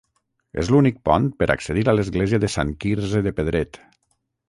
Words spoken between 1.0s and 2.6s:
pont per accedir a l'església de